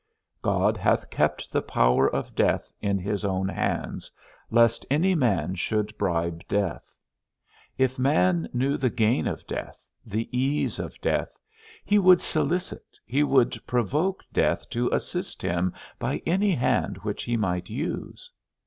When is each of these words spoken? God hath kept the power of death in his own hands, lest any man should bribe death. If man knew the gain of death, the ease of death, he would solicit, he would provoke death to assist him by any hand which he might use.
God 0.41 0.77
hath 0.77 1.11
kept 1.11 1.51
the 1.51 1.61
power 1.61 2.09
of 2.09 2.33
death 2.33 2.73
in 2.81 2.97
his 2.97 3.23
own 3.23 3.47
hands, 3.49 4.09
lest 4.49 4.83
any 4.89 5.13
man 5.13 5.53
should 5.53 5.95
bribe 5.95 6.41
death. 6.47 6.97
If 7.77 7.99
man 7.99 8.49
knew 8.51 8.77
the 8.77 8.89
gain 8.89 9.27
of 9.27 9.45
death, 9.45 9.87
the 10.03 10.27
ease 10.35 10.79
of 10.79 10.99
death, 11.01 11.37
he 11.85 11.99
would 11.99 12.19
solicit, 12.19 12.97
he 13.05 13.21
would 13.21 13.61
provoke 13.67 14.23
death 14.33 14.67
to 14.71 14.89
assist 14.89 15.43
him 15.43 15.71
by 15.99 16.23
any 16.25 16.55
hand 16.55 16.97
which 17.03 17.21
he 17.25 17.37
might 17.37 17.69
use. 17.69 18.31